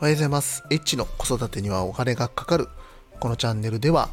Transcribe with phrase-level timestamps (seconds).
[0.00, 0.62] おはようございます。
[0.70, 2.68] エッチの子育てにはお金がかかる。
[3.18, 4.10] このチャンネルでは、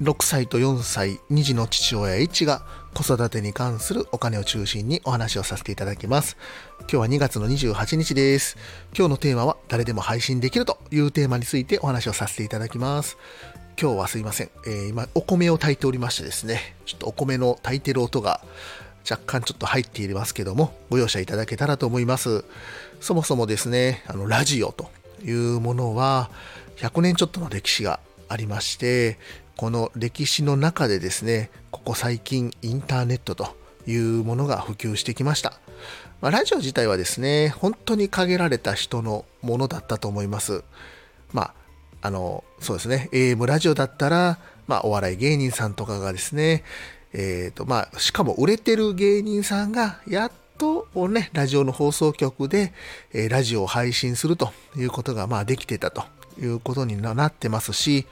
[0.00, 2.62] 6歳と4歳、2児の父親 H が
[2.94, 6.36] 子育てに関するお金を中心にお話をさせていただきます。
[6.82, 8.56] 今日は2月の28日です。
[8.96, 13.18] 今日のテーマは誰でも配信できるというテーマについてお話をさせていただきます。
[13.82, 14.50] 今日はすいません。
[14.64, 18.42] えー、今、お米を炊いておりましてですね、ちょっとお米の炊いてる音が
[19.10, 22.44] 若干ちょっと入っていますけども、ご容赦いただけたらと思います。
[23.00, 24.88] そもそもですね、あの、ラジオと
[25.24, 26.30] いうものは
[26.76, 29.18] 100年ちょっとの歴史がありまして
[29.56, 35.58] この歴史の中でですねここ最近インターネットというものが普及してきました、
[36.20, 40.64] まあ、ラジオ自体はですね本当に限られた人のものだったと思います。
[41.32, 41.54] まあ
[42.02, 44.38] あのそうですね AM ラジオだったら、
[44.68, 46.62] まあ、お笑い芸人さんとかがですね
[47.12, 52.72] えーとまあ、しかも売れてる芸人さんがやっとね、ラジオの放送局で、
[53.12, 56.04] えー、ラジオを配信するということが、まあ、できてたと。
[56.40, 58.06] いうことになってますし、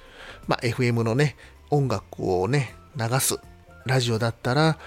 [0.46, 1.36] まあ、FM のね、
[1.70, 3.38] 音楽をね、流す
[3.86, 4.78] ラジオだったら、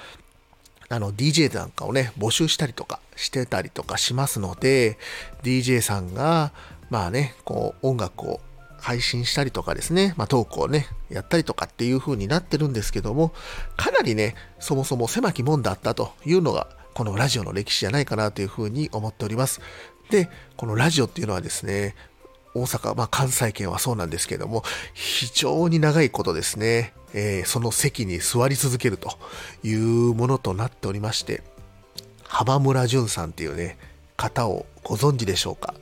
[0.90, 4.98] あの、DJ なんかをね、募集したりとかしてたりとかしますので、
[5.44, 6.52] DJ さんが、
[6.90, 8.40] まあね、こう、音楽を
[8.80, 13.34] 配信したりとかですね、まあ、トークをね、やったりとかっていう風になってるんですけども、
[13.76, 16.68] かなりね、そもそも狭き門だったというのが
[16.98, 19.62] このラジオの歴史じゃないかなというふうに思っております。
[20.10, 21.94] で、このラジオっていうのはですね、
[22.56, 24.64] 大阪、まあ、関西圏はそうなんですけども、
[24.96, 29.12] 非常に長いことですね、えー、その席に座り続けると
[29.64, 31.44] いうものとなっておりまして、
[32.24, 33.78] 浜村淳さんっていうね、
[34.16, 35.76] 方をご存知でしょうか。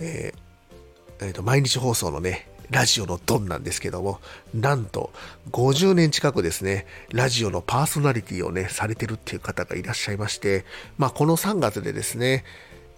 [0.00, 4.20] えーえーと毎日放送のね、ラジオのドンなんですけども、
[4.54, 5.12] なんと
[5.52, 10.64] 50年近くですね、ラジオのパーソナリティをね、されてるっていう方がいらっしゃいまして、
[10.98, 12.44] まあこの3月でですね、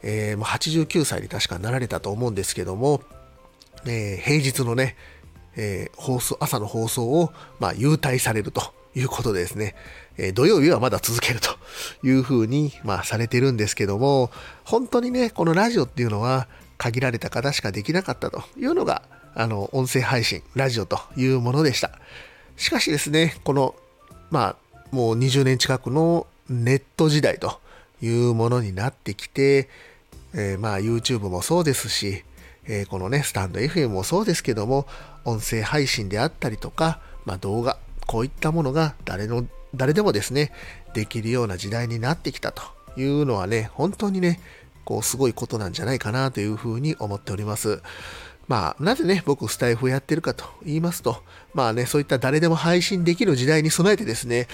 [0.02, 3.02] えー、89歳に確かなられたと思うんですけども、
[3.86, 4.96] えー、平日のね、
[5.56, 8.62] えー、放送、朝の放送を、まあ、優待されると
[8.94, 9.74] いうことでですね、
[10.16, 11.50] えー、土曜日はまだ続けると
[12.06, 14.30] いうふうに、まあ、されてるんですけども、
[14.64, 16.48] 本当にね、このラジオっていうのは
[16.78, 19.02] 限られた方しかできなかったというのが、
[19.34, 21.92] あの、音声配信、ラジオというものでした。
[22.56, 23.74] しかしですね、この、
[24.30, 24.56] まあ、
[24.90, 27.60] もう20年近くのネット時代と
[28.02, 29.68] いうものになってきて、
[30.34, 32.24] えー、まあ YouTube もそうですし、
[32.66, 34.86] えー、このね、スタンド FM もそうですけども、
[35.24, 40.52] 音声配信であったりとか、まあ動画、こういったものが誰の、誰でもですね、
[40.94, 42.62] できるような時代になってきたと
[42.96, 44.40] いうのはね、本当にね、
[44.84, 47.82] こうすごいことなんじゃないかなというふうに思っております。
[48.50, 51.22] まあ、なぜね、僕、スタイフをやってるかと言いますと、
[51.54, 54.48] まあね、そういった誰でも配信できる時代に備えてですね、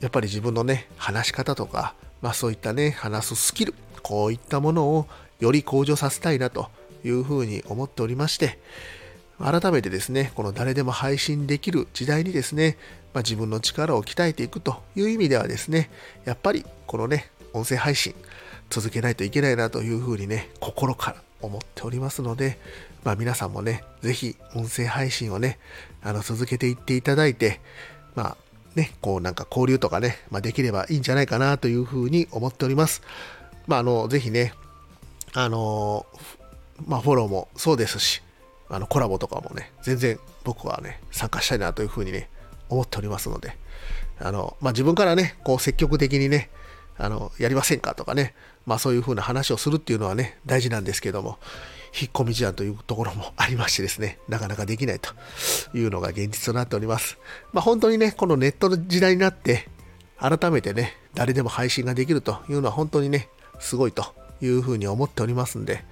[0.00, 5.06] やっぱり自分のね、話し方とか、まあそういったね、話すスキル、こういったものを
[5.38, 6.68] より向上させたいなと
[7.02, 8.58] いうふうに思っておりまして、
[9.38, 12.76] 改めてですね、この誰でも配信できる時代にですね、
[13.14, 15.88] まあ、自分の力を鍛えていくという意味ではですね、
[16.26, 18.14] やっぱりこのね、音声配信
[18.70, 22.58] 続けないといけないなというふうにね、心から思っておりますので、
[23.04, 25.58] まあ、皆さんもね、ぜひ音声配信をね、
[26.02, 27.60] あの続けていっていただいて、
[28.14, 28.36] まあ
[28.74, 33.02] ね、こうなんか交流とかね、まあ、できればいいんじゃないかなというふうに思っております。
[33.66, 34.54] まあ、あの、ぜひね、
[35.34, 36.06] あの、
[36.86, 38.22] まあ、フォローもそうですし、
[38.68, 42.28] あの、コラボとかもね、全然僕はね、参加したいなというふうにね、
[42.68, 43.56] 思っておりますので、
[44.20, 46.50] あの、まあ、自分からね、こう積極的にね、
[47.00, 48.34] あの、やりませんかとかね、
[48.66, 51.38] まあそういうふうな話をするっていうのはね、大事なんですけども、
[51.98, 55.10] 引っ込み思案というところもありましてですね、なかなかできないと
[55.76, 57.18] いうのが現実となっております。
[57.52, 59.68] まあ本当にね、このネットの時代になって、
[60.18, 63.28] 改めてね、誰でも配信ができるというのは本当にね、
[63.58, 64.04] すごいと
[64.42, 65.84] いうふうに思っておりますんで、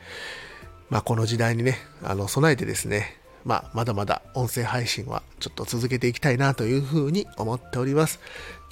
[0.90, 8.20] まあこの時代にね、あの、備えてですね、まあ、まだまだ音声配信はちょっと続けていきたいなというふうに思っております。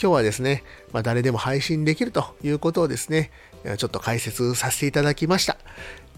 [0.01, 0.63] 今日はですね、
[0.93, 3.31] まあ、誰でも配信できるということをですね、
[3.79, 5.57] ちょっと解説させていただきました。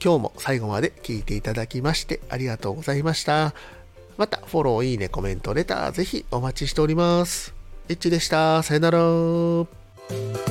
[0.02, 3.54] 今日も最後まで聞いていただきましてありがとうございました。
[4.16, 7.54] また、フォロー、いいね、コメント、レター、ぜひお待ちしております。
[7.88, 8.62] エッチでした。
[8.62, 10.47] さよなら。